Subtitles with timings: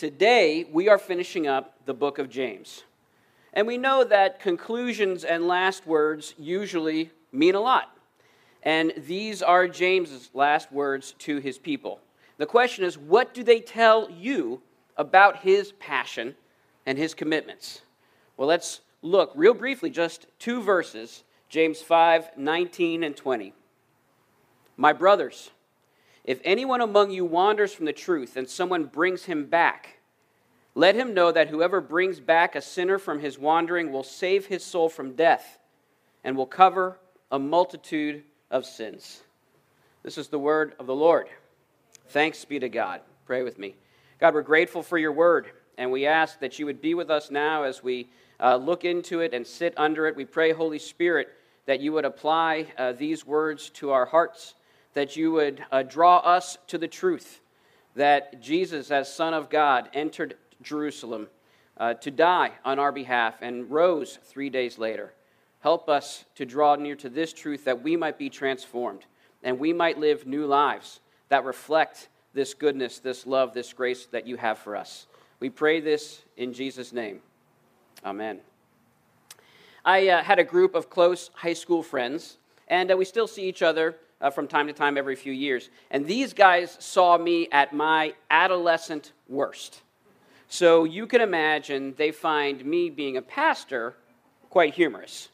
[0.00, 2.84] Today, we are finishing up the book of James.
[3.52, 7.94] And we know that conclusions and last words usually mean a lot.
[8.62, 12.00] And these are James's last words to his people.
[12.38, 14.62] The question is, what do they tell you
[14.96, 16.34] about his passion
[16.86, 17.82] and his commitments?
[18.38, 23.52] Well, let's look real briefly, just two verses James 5 19 and 20.
[24.78, 25.50] My brothers,
[26.30, 29.98] if anyone among you wanders from the truth and someone brings him back,
[30.76, 34.62] let him know that whoever brings back a sinner from his wandering will save his
[34.62, 35.58] soul from death
[36.22, 37.00] and will cover
[37.32, 39.22] a multitude of sins.
[40.04, 41.26] This is the word of the Lord.
[42.10, 43.00] Thanks be to God.
[43.26, 43.74] Pray with me.
[44.20, 47.32] God, we're grateful for your word, and we ask that you would be with us
[47.32, 48.08] now as we
[48.38, 50.14] uh, look into it and sit under it.
[50.14, 51.30] We pray, Holy Spirit,
[51.66, 54.54] that you would apply uh, these words to our hearts,
[54.94, 57.40] that you would uh, draw us to the truth
[57.94, 61.28] that Jesus, as Son of God, entered Jerusalem
[61.76, 65.12] uh, to die on our behalf and rose three days later.
[65.60, 69.04] Help us to draw near to this truth that we might be transformed
[69.42, 74.26] and we might live new lives that reflect this goodness, this love, this grace that
[74.26, 75.06] you have for us.
[75.40, 77.20] We pray this in Jesus' name.
[78.04, 78.40] Amen.
[79.84, 82.36] I uh, had a group of close high school friends,
[82.68, 85.70] and uh, we still see each other uh, from time to time every few years.
[85.90, 89.82] And these guys saw me at my adolescent worst.
[90.48, 93.94] So you can imagine they find me being a pastor
[94.50, 95.28] quite humorous.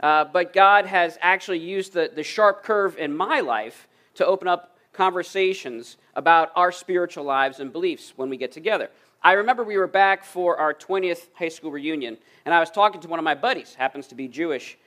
[0.00, 4.48] Uh, but God has actually used the, the sharp curve in my life to open
[4.48, 8.90] up conversations about our spiritual lives and beliefs when we get together.
[9.22, 13.00] I remember we were back for our 20th high school reunion, and I was talking
[13.00, 14.78] to one of my buddies, happens to be Jewish,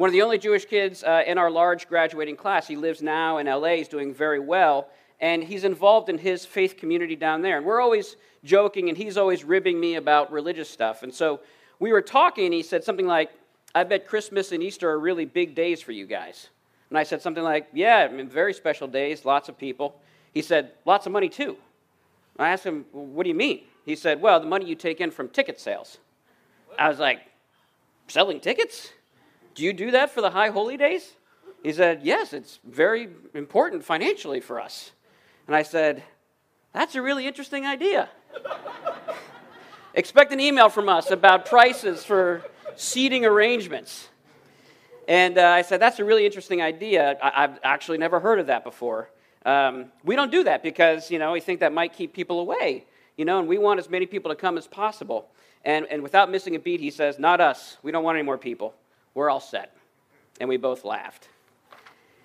[0.00, 2.66] one of the only Jewish kids uh, in our large graduating class.
[2.66, 4.88] He lives now in LA, he's doing very well,
[5.20, 7.58] and he's involved in his faith community down there.
[7.58, 11.02] And we're always joking, and he's always ribbing me about religious stuff.
[11.02, 11.40] And so
[11.80, 13.30] we were talking, and he said something like,
[13.74, 16.48] I bet Christmas and Easter are really big days for you guys.
[16.88, 20.00] And I said something like, Yeah, I mean, very special days, lots of people.
[20.32, 21.58] He said, Lots of money too.
[22.38, 23.64] I asked him, What do you mean?
[23.84, 25.98] He said, Well, the money you take in from ticket sales.
[26.78, 27.20] I was like,
[28.08, 28.92] Selling tickets?
[29.60, 31.12] Do you do that for the high holy days?
[31.62, 34.92] He said, Yes, it's very important financially for us.
[35.46, 36.02] And I said,
[36.72, 38.08] That's a really interesting idea.
[39.92, 42.42] Expect an email from us about prices for
[42.74, 44.08] seating arrangements.
[45.06, 47.18] And uh, I said, That's a really interesting idea.
[47.22, 49.10] I- have actually never heard of that before.
[49.44, 52.86] Um, we don't do that because, you know, we think that might keep people away,
[53.18, 55.28] you know, and we want as many people to come as possible.
[55.66, 57.76] And, and without missing a beat, he says, Not us.
[57.82, 58.72] We don't want any more people.
[59.14, 59.76] We're all set.
[60.38, 61.28] And we both laughed.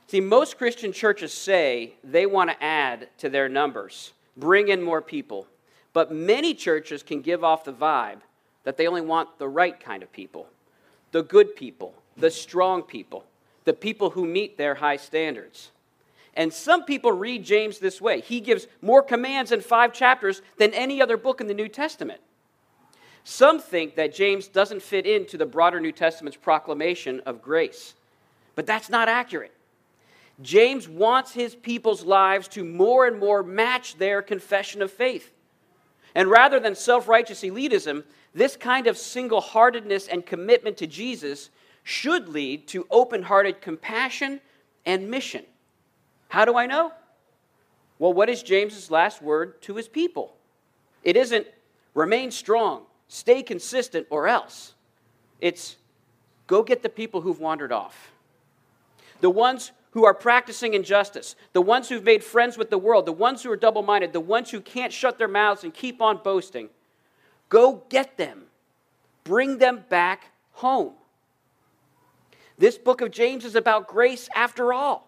[0.07, 5.01] See, most Christian churches say they want to add to their numbers, bring in more
[5.01, 5.47] people.
[5.93, 8.19] But many churches can give off the vibe
[8.63, 10.47] that they only want the right kind of people
[11.11, 13.23] the good people, the strong people,
[13.63, 15.71] the people who meet their high standards.
[16.33, 20.73] And some people read James this way he gives more commands in five chapters than
[20.73, 22.19] any other book in the New Testament.
[23.27, 27.95] Some think that James doesn't fit into the broader New Testament's proclamation of grace,
[28.53, 29.51] but that's not accurate.
[30.43, 35.31] James wants his people's lives to more and more match their confession of faith.
[36.13, 38.03] And rather than self righteous elitism,
[38.35, 41.49] this kind of single heartedness and commitment to Jesus
[41.83, 44.39] should lead to open hearted compassion
[44.85, 45.45] and mission.
[46.27, 46.91] How do I know?
[47.97, 50.35] Well, what is James's last word to his people?
[51.03, 51.47] It isn't
[51.95, 54.73] remain strong, stay consistent, or else.
[55.41, 55.77] It's
[56.47, 58.11] go get the people who've wandered off.
[59.21, 63.13] The ones who are practicing injustice, the ones who've made friends with the world, the
[63.13, 66.19] ones who are double minded, the ones who can't shut their mouths and keep on
[66.21, 66.69] boasting.
[67.47, 68.43] Go get them,
[69.23, 70.93] bring them back home.
[72.57, 75.07] This book of James is about grace after all.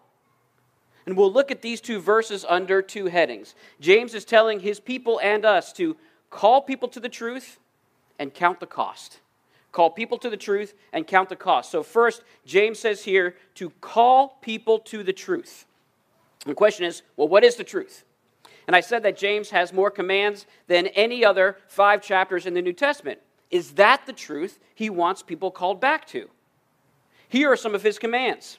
[1.06, 3.54] And we'll look at these two verses under two headings.
[3.80, 5.96] James is telling his people and us to
[6.30, 7.58] call people to the truth
[8.18, 9.20] and count the cost.
[9.72, 11.70] Call people to the truth and count the cost.
[11.70, 15.66] So, first, James says here to call people to the truth.
[16.46, 18.04] The question is well, what is the truth?
[18.66, 22.62] And I said that James has more commands than any other five chapters in the
[22.62, 23.18] New Testament.
[23.50, 26.28] Is that the truth he wants people called back to?
[27.28, 28.58] Here are some of his commands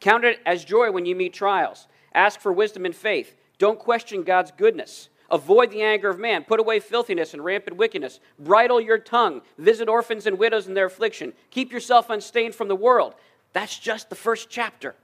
[0.00, 1.88] Count it as joy when you meet trials.
[2.14, 3.34] Ask for wisdom and faith.
[3.58, 5.08] Don't question God's goodness.
[5.30, 6.44] Avoid the anger of man.
[6.44, 8.20] Put away filthiness and rampant wickedness.
[8.38, 9.42] Bridle your tongue.
[9.58, 11.34] Visit orphans and widows in their affliction.
[11.50, 13.14] Keep yourself unstained from the world.
[13.52, 14.94] That's just the first chapter.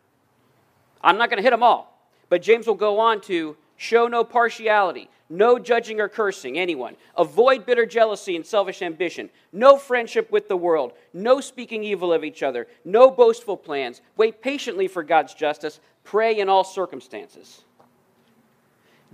[1.02, 1.98] I'm not going to hit them all,
[2.30, 6.96] but James will go on to show no partiality, no judging or cursing anyone.
[7.16, 9.28] Avoid bitter jealousy and selfish ambition.
[9.52, 10.92] No friendship with the world.
[11.12, 12.66] No speaking evil of each other.
[12.84, 14.00] No boastful plans.
[14.16, 15.80] Wait patiently for God's justice.
[16.04, 17.63] Pray in all circumstances.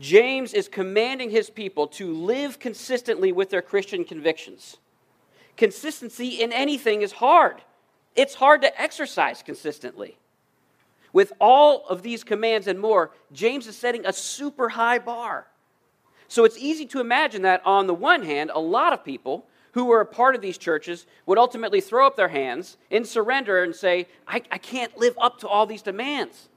[0.00, 4.78] James is commanding his people to live consistently with their Christian convictions.
[5.58, 7.60] Consistency in anything is hard.
[8.16, 10.16] It's hard to exercise consistently.
[11.12, 15.48] With all of these commands and more, James is setting a super high bar.
[16.28, 19.84] So it's easy to imagine that, on the one hand, a lot of people who
[19.84, 23.74] were a part of these churches would ultimately throw up their hands in surrender and
[23.74, 26.48] say, I, I can't live up to all these demands.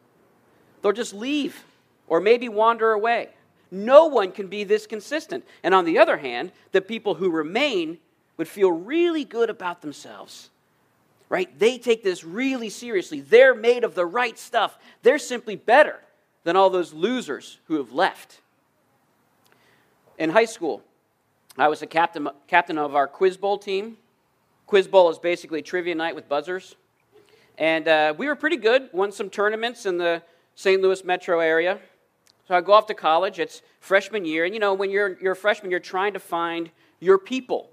[0.82, 1.64] They'll just leave
[2.08, 3.30] or maybe wander away.
[3.72, 5.46] No one can be this consistent.
[5.64, 7.98] And on the other hand, the people who remain
[8.38, 10.50] would feel really good about themselves
[11.34, 11.58] right?
[11.58, 13.20] They take this really seriously.
[13.20, 14.78] They're made of the right stuff.
[15.02, 16.00] They're simply better
[16.44, 18.40] than all those losers who have left.
[20.20, 20.84] In high school,
[21.58, 23.98] I was a captain, captain of our quiz bowl team.
[24.68, 26.76] Quiz bowl is basically trivia night with buzzers.
[27.58, 30.22] And uh, we were pretty good, won some tournaments in the
[30.54, 30.84] St.
[30.84, 31.80] Louis metro area.
[32.48, 33.40] So I go off to college.
[33.40, 34.46] It's freshman year.
[34.46, 36.70] And you know, when you're, you're a freshman, you're trying to find
[37.00, 37.70] your people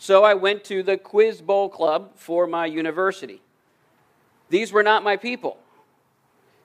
[0.00, 3.42] so I went to the Quiz Bowl Club for my university.
[4.48, 5.58] These were not my people.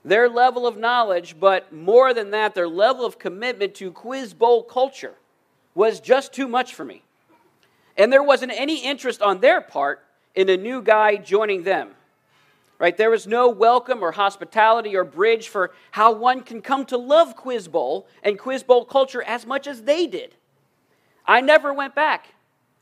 [0.06, 4.62] Their level of knowledge, but more than that, their level of commitment to Quiz Bowl
[4.62, 5.16] culture
[5.74, 7.02] was just too much for me.
[7.98, 10.04] And there wasn't any interest on their part
[10.36, 11.90] in a new guy joining them.
[12.84, 12.98] Right?
[12.98, 17.34] There was no welcome or hospitality or bridge for how one can come to love
[17.34, 20.36] Quiz Bowl and Quiz Bowl culture as much as they did.
[21.26, 22.34] I never went back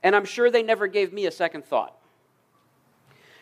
[0.01, 1.95] and I'm sure they never gave me a second thought.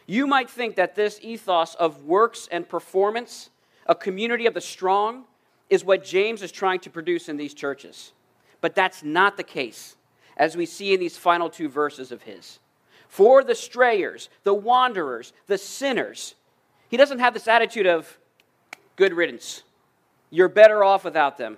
[0.05, 3.51] You might think that this ethos of works and performance,
[3.85, 5.23] a community of the strong,
[5.69, 8.11] is what James is trying to produce in these churches.
[8.59, 9.95] But that's not the case,
[10.35, 12.59] as we see in these final two verses of his.
[13.07, 16.35] For the strayers, the wanderers, the sinners,
[16.89, 18.17] he doesn't have this attitude of
[18.95, 19.63] good riddance.
[20.29, 21.57] You're better off without them.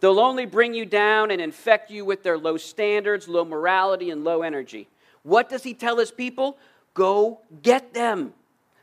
[0.00, 4.24] They'll only bring you down and infect you with their low standards, low morality, and
[4.24, 4.88] low energy.
[5.22, 6.56] What does he tell his people?
[6.94, 8.32] Go get them.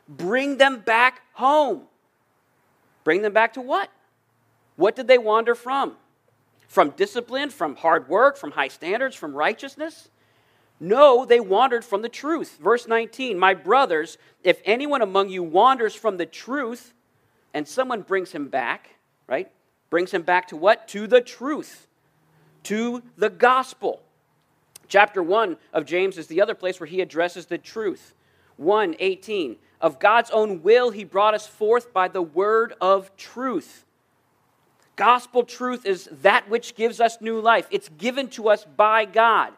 [0.08, 1.82] Bring them back home.
[3.02, 3.90] Bring them back to what?
[4.76, 5.96] What did they wander from?
[6.68, 10.08] From discipline, from hard work, from high standards, from righteousness?
[10.80, 12.58] No, they wandered from the truth.
[12.60, 16.94] Verse 19 My brothers, if anyone among you wanders from the truth
[17.52, 18.90] and someone brings him back,
[19.26, 19.50] right?
[19.90, 20.88] brings him back to what?
[20.88, 21.86] To the truth,
[22.64, 24.02] to the gospel.
[24.88, 28.14] Chapter 1 of James is the other place where he addresses the truth.
[28.56, 29.56] 1 18.
[29.80, 33.84] Of God's own will, he brought us forth by the word of truth.
[34.96, 37.68] Gospel truth is that which gives us new life.
[37.70, 39.52] It's given to us by God.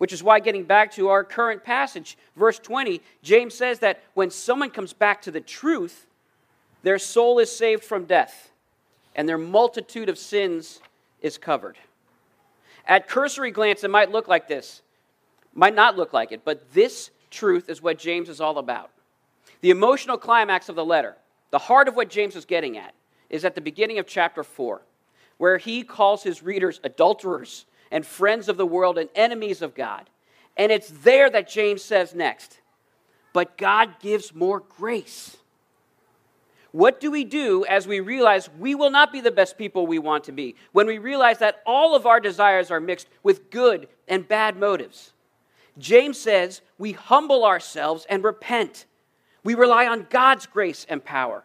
[0.00, 4.30] Which is why, getting back to our current passage, verse 20, James says that when
[4.30, 6.06] someone comes back to the truth,
[6.82, 8.50] their soul is saved from death
[9.14, 10.80] and their multitude of sins
[11.20, 11.76] is covered.
[12.86, 14.80] At cursory glance, it might look like this,
[15.52, 18.90] might not look like it, but this truth is what James is all about.
[19.60, 21.14] The emotional climax of the letter,
[21.50, 22.94] the heart of what James is getting at,
[23.28, 24.80] is at the beginning of chapter 4,
[25.36, 30.08] where he calls his readers adulterers and friends of the world and enemies of God.
[30.56, 32.60] And it's there that James says next,
[33.32, 35.36] but God gives more grace.
[36.72, 39.98] What do we do as we realize we will not be the best people we
[39.98, 40.54] want to be?
[40.72, 45.12] When we realize that all of our desires are mixed with good and bad motives?
[45.78, 48.86] James says we humble ourselves and repent.
[49.42, 51.44] We rely on God's grace and power.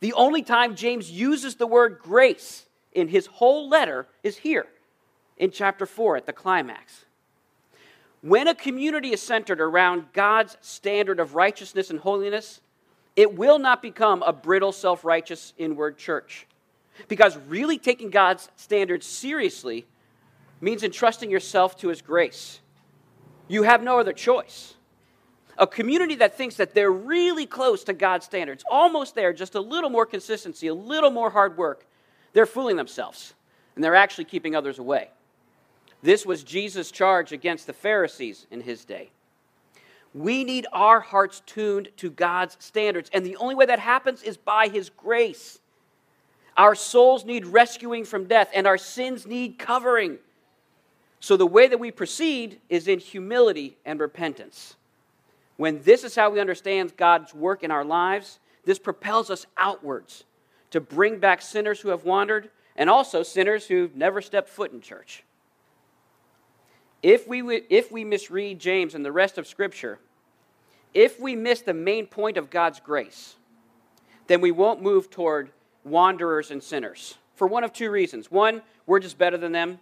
[0.00, 4.66] The only time James uses the word grace in his whole letter is here
[5.36, 7.04] in chapter 4 at the climax.
[8.22, 12.60] When a community is centered around God's standard of righteousness and holiness,
[13.14, 16.46] it will not become a brittle, self righteous, inward church.
[17.08, 19.86] Because really taking God's standards seriously
[20.60, 22.60] means entrusting yourself to His grace.
[23.48, 24.74] You have no other choice.
[25.58, 29.60] A community that thinks that they're really close to God's standards, almost there, just a
[29.60, 31.86] little more consistency, a little more hard work,
[32.32, 33.34] they're fooling themselves
[33.74, 35.10] and they're actually keeping others away.
[36.02, 39.10] This was Jesus' charge against the Pharisees in his day.
[40.16, 43.10] We need our hearts tuned to God's standards.
[43.12, 45.58] And the only way that happens is by His grace.
[46.56, 50.16] Our souls need rescuing from death, and our sins need covering.
[51.20, 54.76] So the way that we proceed is in humility and repentance.
[55.58, 60.24] When this is how we understand God's work in our lives, this propels us outwards
[60.70, 64.80] to bring back sinners who have wandered and also sinners who've never stepped foot in
[64.80, 65.24] church.
[67.02, 69.98] If we, if we misread James and the rest of Scripture,
[70.94, 73.36] if we miss the main point of God's grace,
[74.26, 75.50] then we won't move toward
[75.84, 78.30] wanderers and sinners for one of two reasons.
[78.30, 79.78] One, we're just better than them.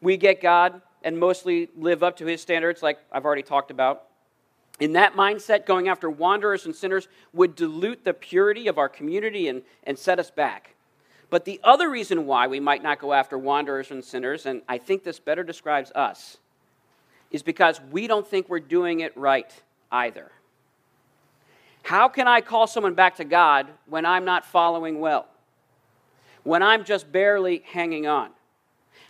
[0.00, 4.04] We get God and mostly live up to his standards, like I've already talked about.
[4.78, 9.48] In that mindset, going after wanderers and sinners would dilute the purity of our community
[9.48, 10.74] and, and set us back.
[11.32, 14.76] But the other reason why we might not go after wanderers and sinners, and I
[14.76, 16.36] think this better describes us,
[17.30, 19.50] is because we don't think we're doing it right
[19.90, 20.30] either.
[21.84, 25.26] How can I call someone back to God when I'm not following well?
[26.42, 28.28] When I'm just barely hanging on?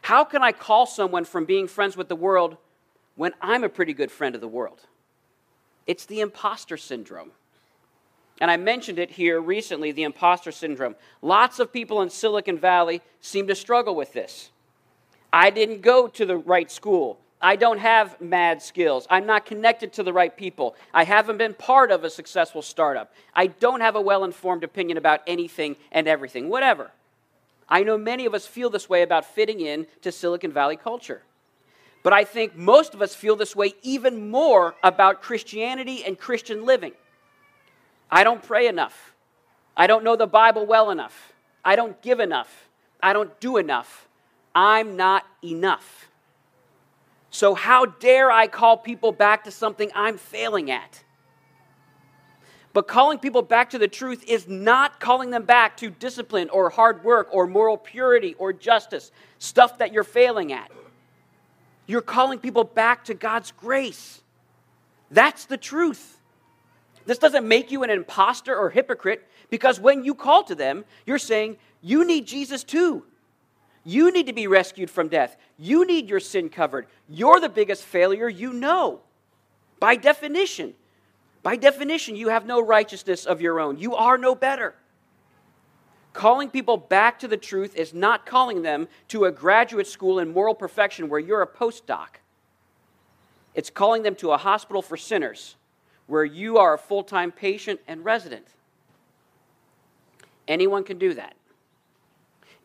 [0.02, 2.56] How can I call someone from being friends with the world
[3.16, 4.82] when I'm a pretty good friend of the world?
[5.88, 7.32] It's the imposter syndrome.
[8.42, 10.96] And I mentioned it here recently the imposter syndrome.
[11.22, 14.50] Lots of people in Silicon Valley seem to struggle with this.
[15.32, 17.20] I didn't go to the right school.
[17.40, 19.06] I don't have mad skills.
[19.08, 20.74] I'm not connected to the right people.
[20.92, 23.14] I haven't been part of a successful startup.
[23.32, 26.90] I don't have a well informed opinion about anything and everything, whatever.
[27.68, 31.22] I know many of us feel this way about fitting in to Silicon Valley culture.
[32.02, 36.66] But I think most of us feel this way even more about Christianity and Christian
[36.66, 36.94] living.
[38.12, 39.14] I don't pray enough.
[39.74, 41.32] I don't know the Bible well enough.
[41.64, 42.68] I don't give enough.
[43.02, 44.06] I don't do enough.
[44.54, 46.10] I'm not enough.
[47.30, 51.02] So, how dare I call people back to something I'm failing at?
[52.74, 56.68] But calling people back to the truth is not calling them back to discipline or
[56.68, 60.70] hard work or moral purity or justice, stuff that you're failing at.
[61.86, 64.20] You're calling people back to God's grace.
[65.10, 66.18] That's the truth.
[67.04, 71.18] This doesn't make you an impostor or hypocrite because when you call to them, you're
[71.18, 73.04] saying, You need Jesus too.
[73.84, 75.36] You need to be rescued from death.
[75.58, 76.86] You need your sin covered.
[77.08, 79.00] You're the biggest failure you know.
[79.80, 80.74] By definition,
[81.42, 83.78] by definition, you have no righteousness of your own.
[83.78, 84.74] You are no better.
[86.12, 90.32] Calling people back to the truth is not calling them to a graduate school in
[90.32, 92.20] moral perfection where you're a postdoc.
[93.54, 95.56] It's calling them to a hospital for sinners
[96.06, 98.46] where you are a full time patient and resident.
[100.48, 101.34] Anyone can do that.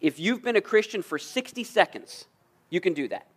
[0.01, 2.25] If you've been a Christian for 60 seconds,
[2.69, 3.27] you can do that.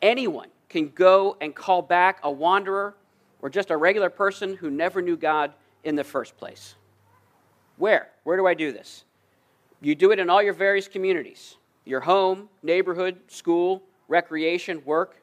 [0.00, 2.94] Anyone can go and call back a wanderer
[3.40, 5.52] or just a regular person who never knew God
[5.84, 6.74] in the first place.
[7.76, 8.08] Where?
[8.24, 9.04] Where do I do this?
[9.80, 15.16] You do it in all your various communities your home, neighborhood, school, recreation, work.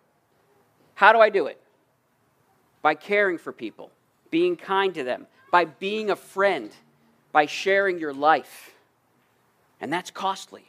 [0.93, 1.61] How do I do it?
[2.81, 3.91] By caring for people,
[4.31, 6.71] being kind to them, by being a friend,
[7.31, 8.73] by sharing your life
[9.81, 10.63] and that's costly.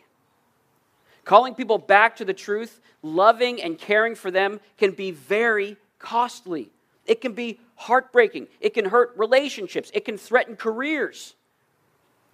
[1.25, 6.71] Calling people back to the truth, loving and caring for them can be very costly.
[7.07, 8.49] It can be heartbreaking.
[8.61, 9.91] It can hurt relationships.
[9.93, 11.35] It can threaten careers.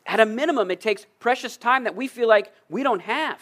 [0.07, 3.41] At a minimum, it takes precious time that we feel like we don't have.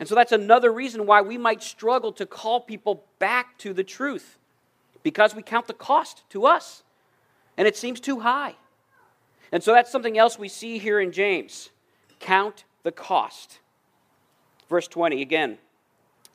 [0.00, 3.84] And so that's another reason why we might struggle to call people back to the
[3.84, 4.38] truth
[5.04, 6.82] because we count the cost to us
[7.56, 8.56] and it seems too high.
[9.52, 11.70] And so that's something else we see here in James.
[12.18, 13.60] Count the cost.
[14.68, 15.58] Verse 20 again.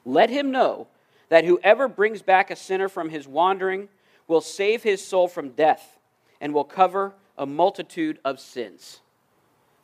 [0.05, 0.87] Let him know
[1.27, 3.89] that whoever brings back a sinner from his wandering
[4.27, 5.99] will save his soul from death
[6.39, 9.01] and will cover a multitude of sins.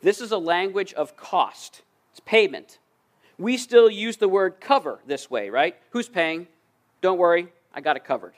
[0.00, 2.78] This is a language of cost, it's payment.
[3.38, 5.76] We still use the word cover this way, right?
[5.90, 6.46] Who's paying?
[7.02, 8.32] Don't worry, I got it covered.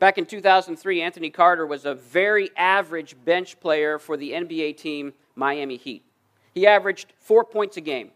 [0.00, 5.12] Back in 2003, Anthony Carter was a very average bench player for the NBA team
[5.36, 6.02] Miami Heat.
[6.54, 8.10] He averaged four points a game,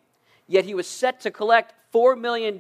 [0.49, 2.59] yet he was set to collect $4 million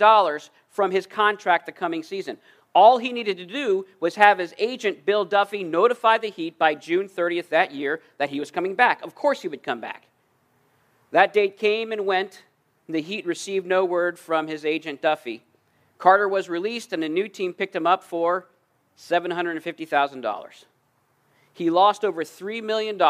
[0.69, 2.37] from his contract the coming season.
[2.75, 6.75] All he needed to do was have his agent, Bill Duffy, notify the Heat by
[6.75, 9.03] June 30th that year that he was coming back.
[9.03, 10.07] Of course, he would come back.
[11.13, 12.43] That date came and went.
[12.91, 15.45] The Heat received no word from his agent, Duffy.
[15.97, 18.49] Carter was released, and a new team picked him up for
[18.99, 20.65] $750,000.
[21.53, 23.01] He lost over $3 million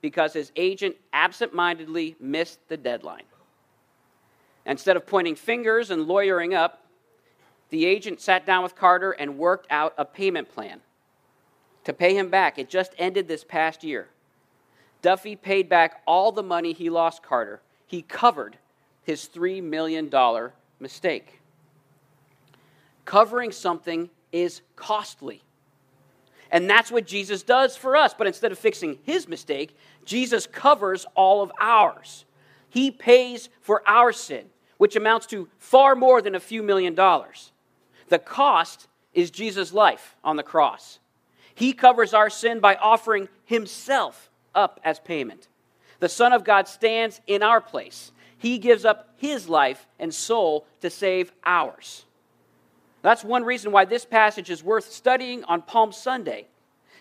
[0.00, 3.24] because his agent absent-mindedly missed the deadline.
[4.64, 6.82] Instead of pointing fingers and lawyering up,
[7.70, 10.80] the agent sat down with Carter and worked out a payment plan
[11.84, 12.58] to pay him back.
[12.58, 14.08] It just ended this past year.
[15.02, 17.60] Duffy paid back all the money he lost Carter.
[17.86, 18.58] He covered
[19.02, 20.10] his $3 million
[20.80, 21.40] mistake.
[23.04, 25.42] Covering something is costly.
[26.50, 28.14] And that's what Jesus does for us.
[28.14, 32.24] But instead of fixing his mistake, Jesus covers all of ours.
[32.68, 34.46] He pays for our sin,
[34.78, 37.52] which amounts to far more than a few million dollars.
[38.08, 40.98] The cost is Jesus' life on the cross.
[41.54, 45.48] He covers our sin by offering himself up as payment.
[46.00, 48.12] The Son of God stands in our place.
[48.36, 52.04] He gives up his life and soul to save ours.
[53.06, 56.48] That's one reason why this passage is worth studying on Palm Sunday.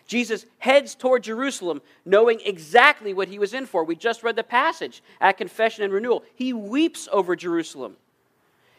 [0.06, 3.84] Jesus heads toward Jerusalem knowing exactly what he was in for.
[3.84, 6.24] We just read the passage at Confession and Renewal.
[6.36, 7.98] He weeps over Jerusalem.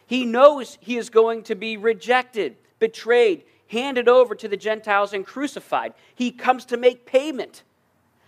[0.07, 5.27] He knows he is going to be rejected, betrayed, handed over to the Gentiles, and
[5.27, 5.95] crucified.
[6.15, 7.65] He comes to make payment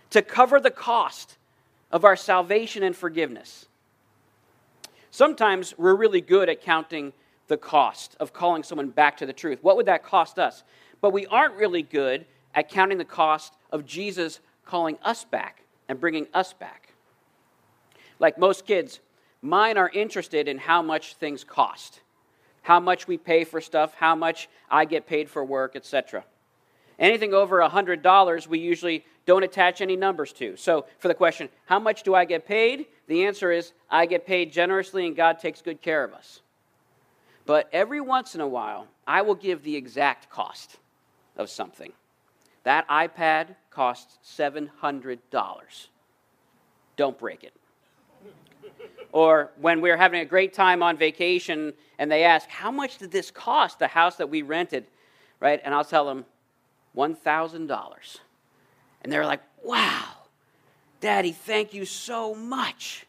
[0.09, 1.37] to cover the cost
[1.89, 3.67] of our salvation and forgiveness.
[5.09, 7.13] Sometimes we're really good at counting
[7.49, 9.59] the cost of calling someone back to the truth.
[9.61, 10.63] What would that cost us?
[11.01, 12.25] But we aren't really good
[12.55, 16.93] at counting the cost of Jesus calling us back and bringing us back.
[18.19, 18.99] Like most kids,
[19.41, 22.01] mine are interested in how much things cost,
[22.61, 26.23] how much we pay for stuff, how much I get paid for work, etc.
[26.99, 30.57] Anything over $100, we usually don't attach any numbers to.
[30.57, 32.87] So, for the question, how much do I get paid?
[33.07, 36.41] The answer is, I get paid generously and God takes good care of us.
[37.49, 40.77] But every once in a while, I will give the exact cost
[41.35, 41.93] of something.
[42.61, 45.87] That iPad costs $700.
[46.95, 47.55] Don't break it.
[49.11, 53.09] or when we're having a great time on vacation and they ask, How much did
[53.09, 54.85] this cost, the house that we rented?
[55.39, 55.59] Right?
[55.63, 56.25] And I'll tell them,
[56.95, 58.19] $1,000.
[59.01, 60.05] And they're like, Wow,
[61.01, 63.07] Daddy, thank you so much.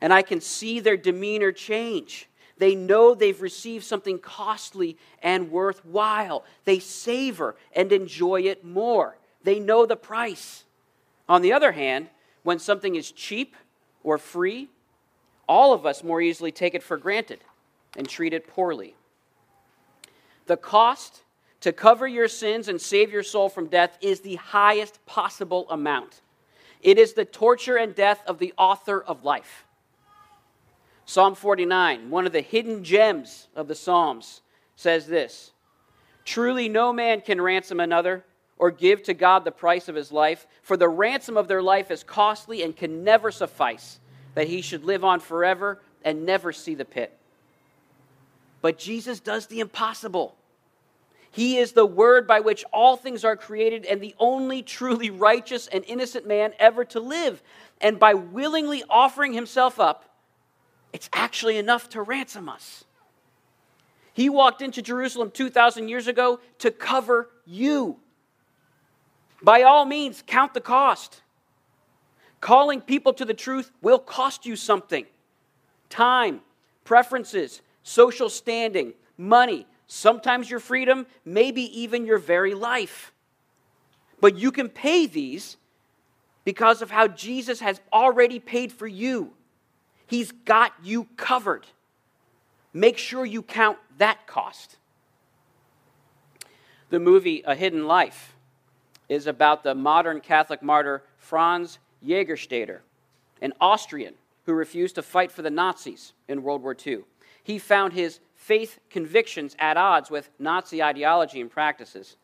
[0.00, 2.28] And I can see their demeanor change.
[2.58, 6.44] They know they've received something costly and worthwhile.
[6.64, 9.16] They savor and enjoy it more.
[9.42, 10.64] They know the price.
[11.28, 12.08] On the other hand,
[12.42, 13.56] when something is cheap
[14.02, 14.68] or free,
[15.48, 17.40] all of us more easily take it for granted
[17.96, 18.94] and treat it poorly.
[20.46, 21.22] The cost
[21.60, 26.20] to cover your sins and save your soul from death is the highest possible amount.
[26.82, 29.63] It is the torture and death of the author of life.
[31.06, 34.40] Psalm 49, one of the hidden gems of the Psalms,
[34.76, 35.52] says this
[36.24, 38.24] Truly, no man can ransom another
[38.56, 41.90] or give to God the price of his life, for the ransom of their life
[41.90, 43.98] is costly and can never suffice,
[44.34, 47.16] that he should live on forever and never see the pit.
[48.62, 50.36] But Jesus does the impossible.
[51.30, 55.66] He is the word by which all things are created and the only truly righteous
[55.66, 57.42] and innocent man ever to live.
[57.80, 60.13] And by willingly offering himself up,
[60.94, 62.84] it's actually enough to ransom us.
[64.12, 67.96] He walked into Jerusalem 2,000 years ago to cover you.
[69.42, 71.20] By all means, count the cost.
[72.40, 75.04] Calling people to the truth will cost you something
[75.90, 76.40] time,
[76.84, 83.12] preferences, social standing, money, sometimes your freedom, maybe even your very life.
[84.20, 85.56] But you can pay these
[86.44, 89.32] because of how Jesus has already paid for you.
[90.06, 91.66] He's got you covered.
[92.72, 94.76] Make sure you count that cost.
[96.90, 98.34] The movie A Hidden Life
[99.08, 102.80] is about the modern Catholic martyr Franz Jägerstätter,
[103.40, 104.14] an Austrian
[104.46, 107.00] who refused to fight for the Nazis in World War II.
[107.42, 112.16] He found his faith convictions at odds with Nazi ideology and practices.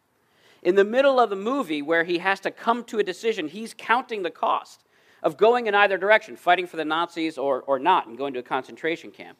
[0.62, 3.74] In the middle of the movie, where he has to come to a decision, he's
[3.76, 4.84] counting the cost
[5.22, 8.40] of going in either direction, fighting for the Nazis or, or not, and going to
[8.40, 9.37] a concentration camp.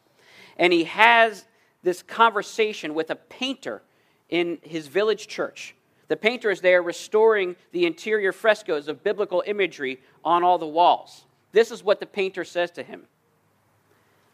[0.57, 1.45] And he has
[1.83, 3.81] this conversation with a painter
[4.29, 5.75] in his village church.
[6.07, 11.25] The painter is there restoring the interior frescoes of biblical imagery on all the walls.
[11.51, 13.05] This is what the painter says to him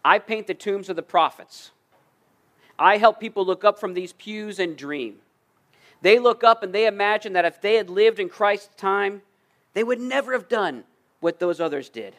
[0.03, 1.71] I paint the tombs of the prophets.
[2.79, 5.17] I help people look up from these pews and dream.
[6.01, 9.23] They look up and they imagine that if they had lived in Christ's time,
[9.73, 10.83] they would never have done
[11.19, 12.15] what those others did.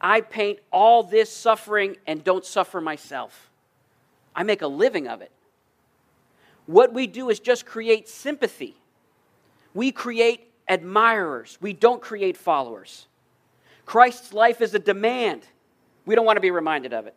[0.00, 3.50] I paint all this suffering and don't suffer myself.
[4.34, 5.32] I make a living of it.
[6.66, 8.76] What we do is just create sympathy.
[9.74, 13.06] We create admirers, we don't create followers.
[13.86, 15.42] Christ's life is a demand.
[16.04, 17.14] We don't want to be reminded of it.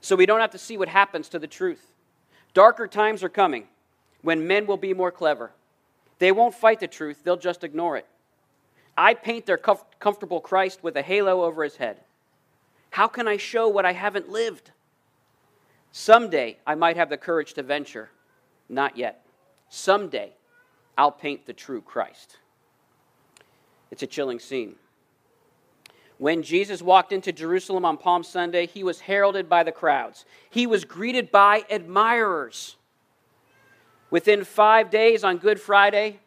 [0.00, 1.84] So we don't have to see what happens to the truth.
[2.54, 3.66] Darker times are coming
[4.22, 5.50] when men will be more clever.
[6.18, 8.06] They won't fight the truth, they'll just ignore it.
[8.96, 11.98] I paint their comf- comfortable Christ with a halo over his head.
[12.90, 14.70] How can I show what I haven't lived?
[15.92, 18.10] Someday I might have the courage to venture.
[18.68, 19.24] Not yet.
[19.68, 20.32] Someday
[20.96, 22.38] I'll paint the true Christ.
[23.90, 24.74] It's a chilling scene.
[26.18, 30.24] When Jesus walked into Jerusalem on Palm Sunday, he was heralded by the crowds.
[30.50, 32.76] He was greeted by admirers.
[34.10, 36.20] Within five days on Good Friday,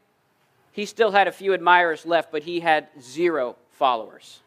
[0.76, 4.42] he still had a few admirers left, but he had zero followers.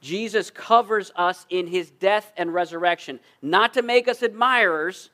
[0.00, 5.10] Jesus covers us in his death and resurrection, not to make us admirers,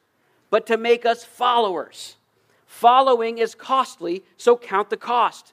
[0.49, 2.17] but to make us followers.
[2.65, 5.53] Following is costly, so count the cost.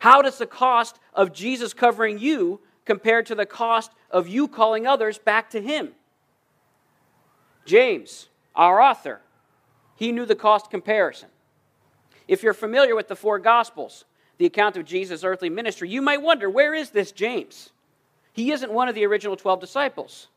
[0.00, 4.84] How does the cost of Jesus covering you compare to the cost of you calling
[4.84, 5.92] others back to him?
[7.64, 9.20] James, our author,
[9.94, 11.28] he knew the cost comparison.
[12.28, 14.04] If you're familiar with the four Gospels,
[14.36, 17.70] the account of Jesus' earthly ministry, you might wonder where is this James?
[18.32, 20.28] He isn't one of the original 12 disciples.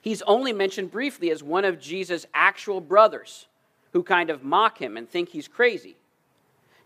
[0.00, 3.46] He's only mentioned briefly as one of Jesus' actual brothers
[3.92, 5.96] who kind of mock him and think he's crazy.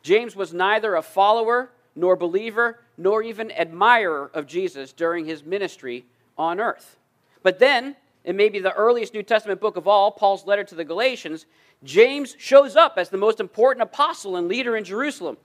[0.02, 6.06] James was neither a follower nor believer nor even admirer of Jesus during his ministry
[6.38, 6.96] on earth.
[7.42, 10.84] But then, in maybe the earliest New Testament book of all, Paul's letter to the
[10.84, 11.46] Galatians,
[11.82, 15.36] James shows up as the most important apostle and leader in Jerusalem.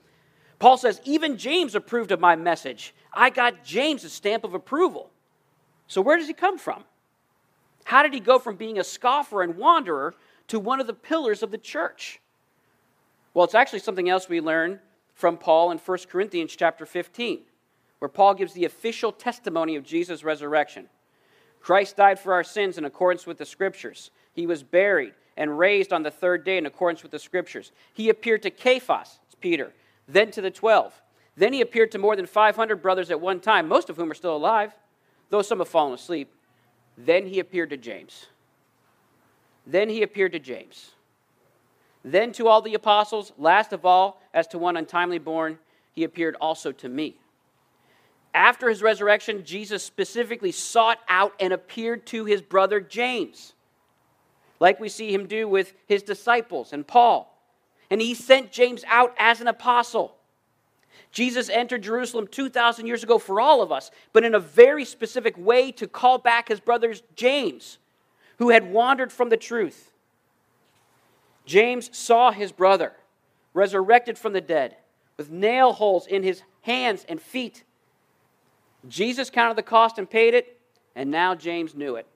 [0.58, 2.94] Paul says, Even James approved of my message.
[3.12, 5.10] I got James' stamp of approval.
[5.86, 6.84] So, where does he come from?
[7.84, 10.14] How did he go from being a scoffer and wanderer
[10.48, 12.20] to one of the pillars of the church?
[13.32, 14.80] Well, it's actually something else we learn
[15.14, 17.40] from Paul in 1 Corinthians chapter 15,
[18.00, 20.88] where Paul gives the official testimony of Jesus' resurrection.
[21.66, 24.12] Christ died for our sins in accordance with the scriptures.
[24.34, 27.72] He was buried and raised on the third day in accordance with the scriptures.
[27.92, 29.72] He appeared to Cephas, Peter,
[30.06, 30.94] then to the twelve.
[31.36, 34.14] Then he appeared to more than 500 brothers at one time, most of whom are
[34.14, 34.76] still alive,
[35.30, 36.32] though some have fallen asleep.
[36.96, 38.26] Then he appeared to James.
[39.66, 40.92] Then he appeared to James.
[42.04, 45.58] Then to all the apostles, last of all, as to one untimely born,
[45.90, 47.16] he appeared also to me.
[48.36, 53.54] After his resurrection, Jesus specifically sought out and appeared to his brother James,
[54.60, 57.32] like we see him do with his disciples and Paul.
[57.88, 60.16] And he sent James out as an apostle.
[61.12, 65.34] Jesus entered Jerusalem 2,000 years ago for all of us, but in a very specific
[65.38, 67.78] way to call back his brother James,
[68.36, 69.92] who had wandered from the truth.
[71.46, 72.92] James saw his brother
[73.54, 74.76] resurrected from the dead
[75.16, 77.62] with nail holes in his hands and feet.
[78.88, 80.60] Jesus counted the cost and paid it,
[80.94, 82.06] and now James knew it.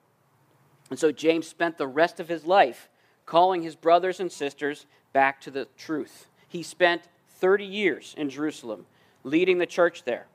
[0.90, 2.88] And so James spent the rest of his life
[3.26, 6.26] calling his brothers and sisters back to the truth.
[6.48, 7.02] He spent
[7.38, 8.86] 30 years in Jerusalem
[9.22, 10.26] leading the church there.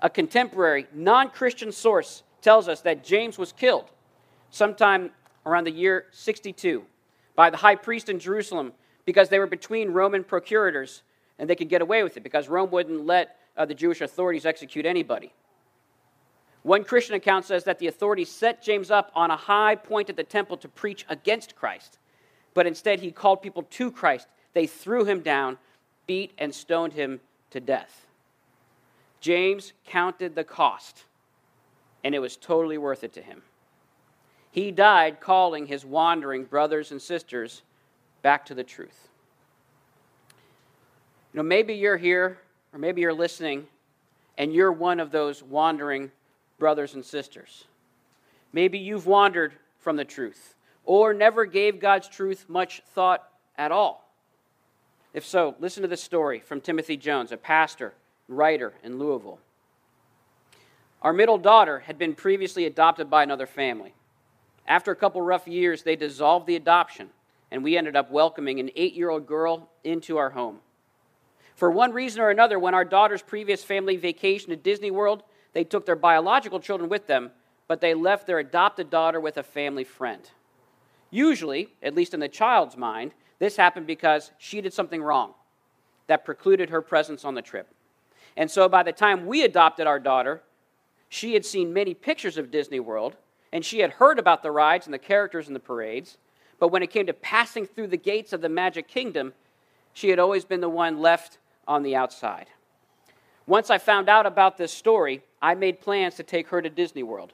[0.00, 3.90] A contemporary, non Christian source tells us that James was killed
[4.50, 5.10] sometime
[5.46, 6.84] around the year 62
[7.34, 8.72] by the high priest in Jerusalem
[9.04, 11.02] because they were between Roman procurators
[11.38, 14.44] and they could get away with it because Rome wouldn't let uh, the Jewish authorities
[14.44, 15.32] execute anybody.
[16.62, 20.16] One Christian account says that the authorities set James up on a high point at
[20.16, 21.98] the temple to preach against Christ,
[22.52, 24.28] but instead he called people to Christ.
[24.52, 25.56] They threw him down,
[26.06, 27.20] beat, and stoned him
[27.50, 28.06] to death.
[29.20, 31.04] James counted the cost,
[32.04, 33.42] and it was totally worth it to him.
[34.50, 37.62] He died calling his wandering brothers and sisters
[38.22, 39.08] back to the truth.
[41.32, 42.38] You know, maybe you're here,
[42.72, 43.66] or maybe you're listening,
[44.36, 46.10] and you're one of those wandering
[46.60, 47.64] brothers and sisters.
[48.52, 54.08] Maybe you've wandered from the truth, or never gave God's truth much thought at all.
[55.12, 57.94] If so, listen to this story from Timothy Jones, a pastor,
[58.28, 59.40] writer in Louisville.
[61.02, 63.94] Our middle daughter had been previously adopted by another family.
[64.68, 67.08] After a couple rough years, they dissolved the adoption,
[67.50, 70.58] and we ended up welcoming an eight year old girl into our home.
[71.56, 75.64] For one reason or another, when our daughter's previous family vacationed to Disney World, they
[75.64, 77.30] took their biological children with them,
[77.68, 80.30] but they left their adopted daughter with a family friend.
[81.10, 85.34] Usually, at least in the child's mind, this happened because she did something wrong
[86.06, 87.68] that precluded her presence on the trip.
[88.36, 90.42] And so by the time we adopted our daughter,
[91.08, 93.16] she had seen many pictures of Disney World
[93.52, 96.18] and she had heard about the rides and the characters and the parades,
[96.58, 99.32] but when it came to passing through the gates of the Magic Kingdom,
[99.92, 102.46] she had always been the one left on the outside.
[103.50, 107.02] Once I found out about this story, I made plans to take her to Disney
[107.02, 107.32] World.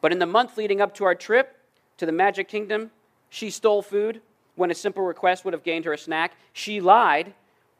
[0.00, 1.56] But in the month leading up to our trip
[1.98, 2.90] to the Magic Kingdom,
[3.30, 4.20] she stole food
[4.56, 6.32] when a simple request would have gained her a snack.
[6.52, 7.34] She lied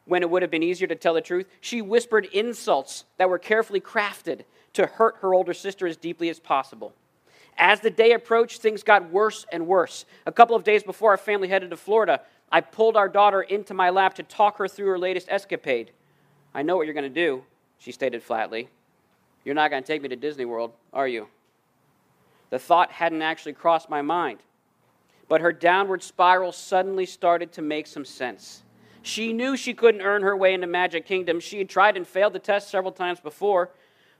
[0.05, 1.47] when it would have been easier to tell the truth.
[1.59, 6.39] She whispered insults that were carefully crafted to hurt her older sister as deeply as
[6.39, 6.93] possible.
[7.57, 10.05] As the day approached, things got worse and worse.
[10.25, 13.73] A couple of days before our family headed to Florida, I pulled our daughter into
[13.73, 15.91] my lap to talk her through her latest escapade.
[16.53, 17.43] I know what you're going to do,
[17.77, 18.69] she stated flatly.
[19.45, 21.27] You're not going to take me to Disney World, are you?
[22.49, 24.39] The thought hadn't actually crossed my mind,
[25.27, 28.63] but her downward spiral suddenly started to make some sense.
[29.01, 31.39] She knew she couldn't earn her way into Magic Kingdom.
[31.39, 33.71] She had tried and failed the test several times before,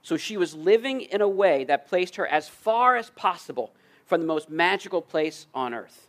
[0.02, 3.74] so she was living in a way that placed her as far as possible
[4.06, 6.08] from the most magical place on earth.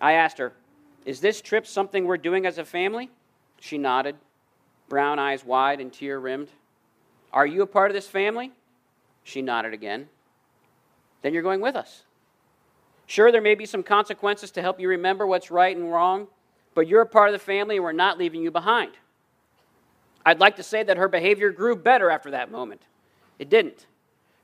[0.00, 0.52] I asked her,
[1.06, 3.10] Is this trip something we're doing as a family?
[3.60, 4.16] She nodded,
[4.88, 6.48] brown eyes wide and tear rimmed.
[7.32, 8.52] Are you a part of this family?
[9.24, 10.08] She nodded again.
[11.22, 12.02] Then you're going with us.
[13.06, 16.28] Sure, there may be some consequences to help you remember what's right and wrong,
[16.74, 18.92] but you're a part of the family and we're not leaving you behind.
[20.24, 22.82] I'd like to say that her behavior grew better after that moment.
[23.38, 23.86] It didn't.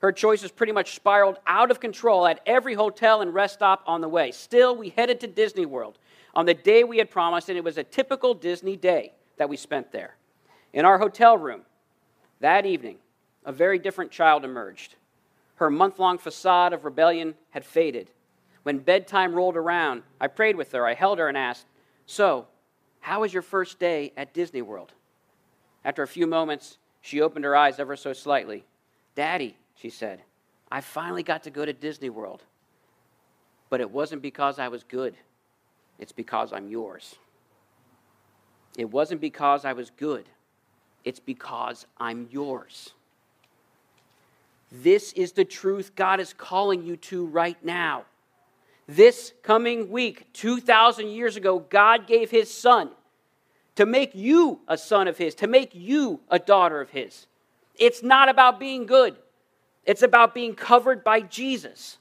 [0.00, 4.00] Her choices pretty much spiraled out of control at every hotel and rest stop on
[4.00, 4.30] the way.
[4.30, 5.98] Still, we headed to Disney World
[6.34, 9.56] on the day we had promised, and it was a typical Disney day that we
[9.56, 10.14] spent there.
[10.72, 11.62] In our hotel room,
[12.40, 12.98] that evening,
[13.44, 14.94] a very different child emerged.
[15.56, 18.10] Her month long facade of rebellion had faded.
[18.62, 20.86] When bedtime rolled around, I prayed with her.
[20.86, 21.66] I held her and asked,
[22.06, 22.46] So,
[23.00, 24.92] how was your first day at Disney World?
[25.84, 28.64] After a few moments, she opened her eyes ever so slightly.
[29.14, 30.22] Daddy, she said,
[30.70, 32.42] I finally got to go to Disney World.
[33.70, 35.16] But it wasn't because I was good,
[35.98, 37.16] it's because I'm yours.
[38.76, 40.28] It wasn't because I was good,
[41.08, 42.92] it's because I'm yours.
[44.70, 48.04] This is the truth God is calling you to right now.
[48.86, 52.90] This coming week, 2,000 years ago, God gave His Son
[53.76, 57.26] to make you a son of His, to make you a daughter of His.
[57.74, 59.16] It's not about being good,
[59.86, 61.96] it's about being covered by Jesus.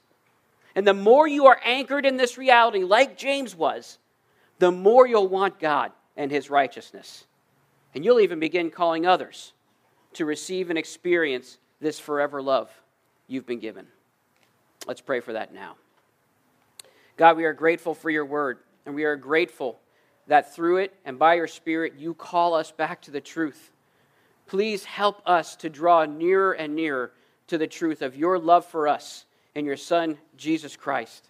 [0.74, 3.98] And the more you are anchored in this reality, like James was,
[4.58, 7.24] the more you'll want God and His righteousness.
[7.94, 9.52] And you'll even begin calling others
[10.14, 12.70] to receive and experience this forever love
[13.26, 13.86] you've been given.
[14.86, 15.76] Let's pray for that now.
[17.16, 19.78] God, we are grateful for your word, and we are grateful
[20.28, 23.72] that through it and by your Spirit, you call us back to the truth.
[24.46, 27.12] Please help us to draw nearer and nearer
[27.48, 29.24] to the truth of your love for us
[29.54, 31.28] and your Son, Jesus Christ.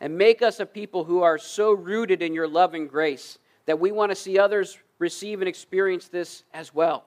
[0.00, 3.78] And make us a people who are so rooted in your love and grace that
[3.78, 7.04] we want to see others receive and experience this as well.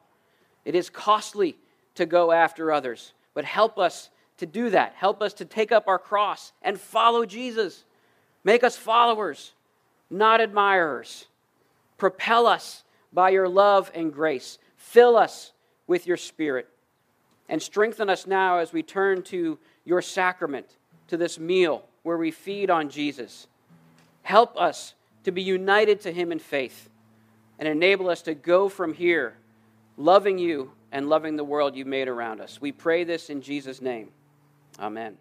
[0.66, 1.56] It is costly
[1.96, 4.94] to go after others, but help us to do that.
[4.98, 7.86] Help us to take up our cross and follow Jesus.
[8.44, 9.54] Make us followers,
[10.10, 11.28] not admirers.
[11.98, 14.58] Propel us by your love and grace.
[14.76, 15.54] Fill us
[15.88, 16.68] with your spirit
[17.48, 20.66] and strengthen us now as we turn to your sacrament,
[21.08, 23.48] to this meal where we feed on Jesus.
[24.24, 26.90] Help us to be united to him in faith
[27.60, 29.36] and enable us to go from here
[29.98, 32.60] loving you and loving the world you've made around us.
[32.60, 34.10] We pray this in Jesus' name.
[34.80, 35.18] Amen.